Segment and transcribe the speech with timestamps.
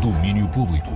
[0.00, 0.90] Domínio Público.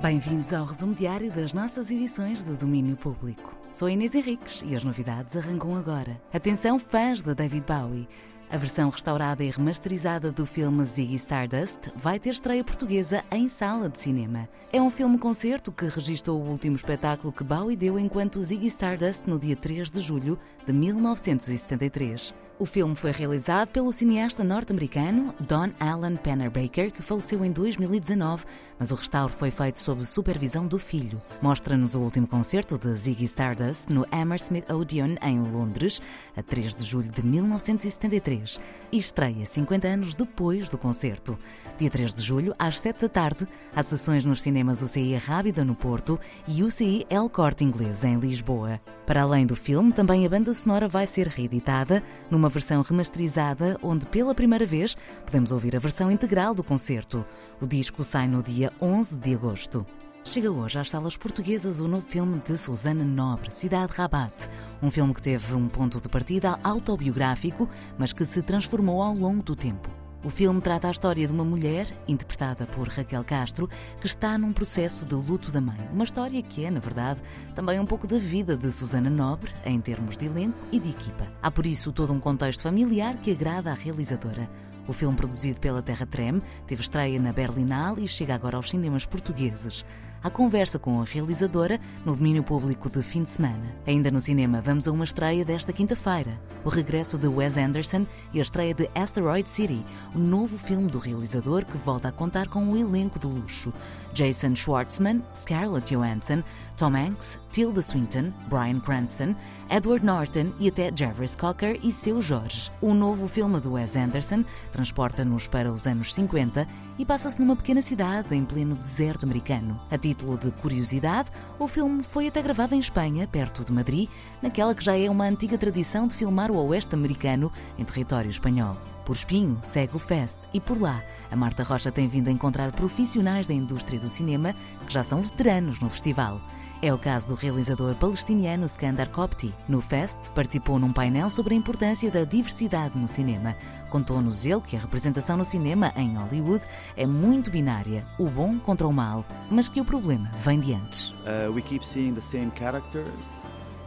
[0.00, 3.56] Bem-vindos ao resumo diário das nossas edições de Domínio Público.
[3.70, 6.20] Sou Inês Henriques e as novidades arrancam agora.
[6.32, 8.08] Atenção, fãs de David Bowie.
[8.50, 13.88] A versão restaurada e remasterizada do filme Ziggy Stardust vai ter estreia portuguesa em sala
[13.88, 14.48] de cinema.
[14.72, 19.38] É um filme-concerto que registrou o último espetáculo que Bowie deu enquanto Ziggy Stardust no
[19.38, 22.32] dia 3 de julho de 1973.
[22.60, 28.44] O filme foi realizado pelo cineasta norte-americano Don Allen Pennebaker, que faleceu em 2019,
[28.76, 31.22] mas o restauro foi feito sob supervisão do filho.
[31.40, 36.02] Mostra-nos o último concerto de Ziggy Stardust no Hammersmith Odeon, em Londres,
[36.36, 38.58] a 3 de julho de 1973,
[38.90, 41.38] e estreia 50 anos depois do concerto.
[41.78, 45.76] Dia 3 de julho, às 7 da tarde, há sessões nos cinemas UCI Rábida, no
[45.76, 46.18] Porto,
[46.48, 48.80] e UCI El Corte Inglês, em Lisboa.
[49.08, 53.78] Para além do filme, também a banda sonora vai ser reeditada numa uma versão remasterizada,
[53.82, 57.24] onde pela primeira vez podemos ouvir a versão integral do concerto.
[57.58, 59.86] O disco sai no dia 11 de agosto.
[60.22, 64.50] Chega hoje às salas portuguesas o novo filme de Susana Nobre, Cidade Rabat.
[64.82, 67.66] Um filme que teve um ponto de partida autobiográfico,
[67.96, 69.97] mas que se transformou ao longo do tempo.
[70.24, 73.68] O filme trata a história de uma mulher, interpretada por Raquel Castro,
[74.00, 75.78] que está num processo de luto da mãe.
[75.92, 77.22] Uma história que é, na verdade,
[77.54, 81.24] também um pouco da vida de Susana Nobre, em termos de elenco e de equipa.
[81.40, 84.50] Há por isso todo um contexto familiar que agrada à realizadora.
[84.88, 89.06] O filme produzido pela Terra Trem teve estreia na Berlinale e chega agora aos cinemas
[89.06, 89.84] portugueses
[90.22, 93.74] à conversa com a realizadora no domínio público de fim de semana.
[93.86, 98.38] Ainda no cinema, vamos a uma estreia desta quinta-feira: o regresso de Wes Anderson e
[98.38, 102.62] a estreia de Asteroid City, o novo filme do realizador que volta a contar com
[102.62, 103.72] um elenco de luxo.
[104.12, 106.42] Jason Schwartzman, Scarlett Johansson,
[106.78, 109.34] Tom Hanks, Tilda Swinton, Brian Cranston,
[109.68, 112.70] Edward Norton e até Jarvis Cocker e seu Jorge.
[112.80, 117.82] O novo filme de Wes Anderson transporta-nos para os anos 50 e passa-se numa pequena
[117.82, 119.80] cidade em pleno deserto americano.
[119.90, 124.08] A título de curiosidade, o filme foi até gravado em Espanha, perto de Madrid,
[124.40, 128.76] naquela que já é uma antiga tradição de filmar o oeste americano em território espanhol.
[129.04, 132.70] Por Espinho, segue o Fest e por lá, a Marta Rocha tem vindo a encontrar
[132.72, 134.54] profissionais da indústria do cinema
[134.86, 136.40] que já são veteranos no festival.
[136.80, 139.52] É o caso do realizador palestiniano Skandar Kopti.
[139.66, 143.56] No Fest, participou num painel sobre a importância da diversidade no cinema.
[143.90, 146.64] Contou-nos ele que a representação no cinema em Hollywood
[146.96, 151.10] é muito binária, o bom contra o mal, mas que o problema vem de antes.
[151.10, 153.08] Uh, we keep seeing the same characters.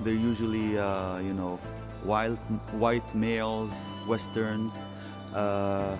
[0.03, 1.59] They're usually, uh, you know,
[2.03, 2.40] wild,
[2.78, 3.72] white males,
[4.06, 4.75] westerns,
[5.34, 5.96] uh,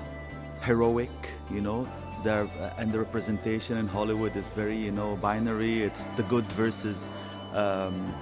[0.68, 1.12] heroic,
[1.50, 1.88] you know.
[2.25, 5.83] Uh, and the representation in Hollywood is very, you know, binary.
[5.83, 7.07] It's the good versus
[7.53, 8.13] um,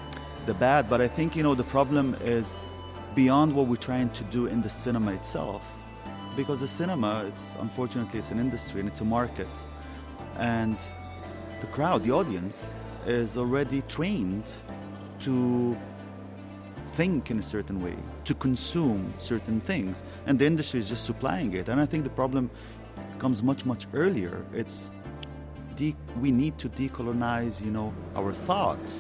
[0.46, 0.90] the bad.
[0.90, 2.56] But I think, you know, the problem is
[3.16, 5.64] beyond what we're trying to do in the cinema itself.
[6.36, 9.48] Because the cinema, it's unfortunately, it's an industry and it's a market.
[10.38, 10.78] And
[11.60, 12.66] the crowd, the audience,
[13.06, 14.52] is already trained
[15.22, 15.78] to
[16.94, 17.96] think in a certain way,
[18.26, 21.70] to consume certain things, and the industry is just supplying it.
[21.70, 22.50] And I think the problem
[23.20, 24.44] comes much much earlier.
[24.54, 24.92] It's
[26.20, 29.00] we need to decolonize, you know, our thoughts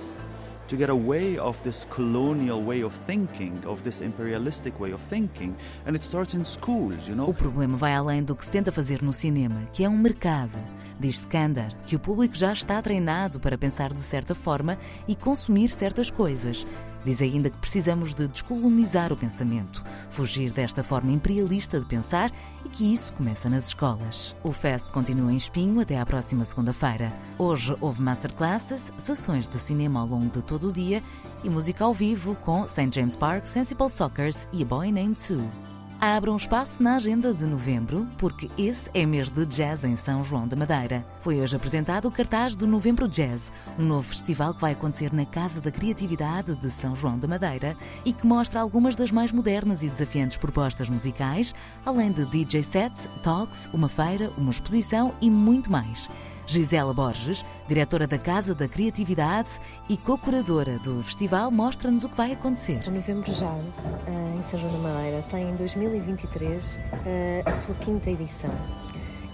[0.69, 5.57] to get away of this colonial way of thinking, of this imperialistic way of thinking,
[5.85, 7.27] and it starts in schools, you know.
[7.27, 10.57] O problema vai além do que se tenta fazer no cinema, que é um mercado.
[10.99, 14.77] Diz Skandar que o público já está treinado para pensar de certa forma
[15.07, 16.67] e consumir certas coisas.
[17.05, 22.29] Diz ainda que precisamos de descolonizar o pensamento, fugir desta forma imperialista de pensar
[22.65, 24.35] e que isso começa nas escolas.
[24.43, 27.13] O Fest continua em espinho até à próxima segunda-feira.
[27.37, 31.01] Hoje houve masterclasses, sessões de cinema ao longo de todo o dia
[31.41, 32.89] e música ao vivo com St.
[32.93, 35.68] James Park, Sensible Soccers e A Boy Named Sue.
[36.01, 40.23] Abra um espaço na agenda de novembro, porque esse é mês de jazz em São
[40.23, 41.05] João da Madeira.
[41.19, 45.25] Foi hoje apresentado o cartaz do Novembro Jazz, um novo festival que vai acontecer na
[45.25, 49.83] Casa da Criatividade de São João da Madeira e que mostra algumas das mais modernas
[49.83, 51.53] e desafiantes propostas musicais,
[51.85, 56.09] além de DJ sets, talks, uma feira, uma exposição e muito mais.
[56.49, 59.49] Gisela Borges, diretora da Casa da Criatividade
[59.87, 62.81] e co-curadora do festival, mostra-nos o que vai acontecer.
[62.87, 67.75] O Novembro Jazz, eh, em São João da Madeira, tem em 2023 eh, a sua
[67.75, 68.49] quinta edição.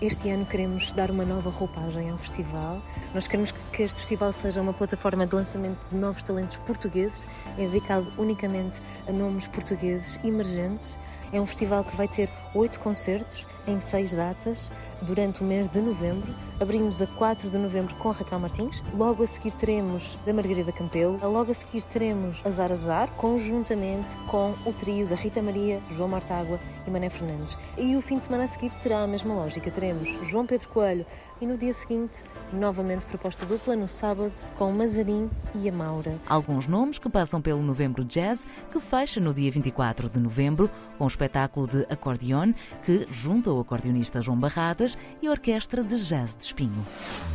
[0.02, 2.82] Este ano queremos dar uma nova roupagem ao festival.
[3.14, 7.26] Nós queremos que este festival seja uma plataforma de lançamento de novos talentos portugueses.
[7.58, 11.00] É dedicado unicamente a nomes portugueses emergentes.
[11.32, 14.70] É um festival que vai ter oito concertos em seis datas
[15.02, 16.34] durante o mês de novembro.
[16.60, 18.84] Abrimos a 4 de novembro com a Raquel Martins.
[18.94, 21.20] Logo a seguir teremos da Margarida Campelo.
[21.22, 26.60] Logo a seguir teremos Azar Azar, conjuntamente com o trio da Rita Maria, João Mortágua
[26.88, 27.58] e Mané Fernandes.
[27.78, 29.70] E o fim de semana a seguir terá a mesma lógica.
[29.70, 31.06] Teremos João Pedro Coelho
[31.42, 36.18] e no dia seguinte, novamente proposta dupla no sábado com Mazarim e a Maura.
[36.28, 41.04] Alguns nomes que passam pelo Novembro Jazz, que fecha no dia 24 de novembro com
[41.04, 42.54] o espetáculo de acordeon
[42.84, 46.86] que junta o acordeonista João Barradas e Orquestra de Jazz de Espinho.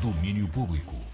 [0.00, 1.09] Domínio Público.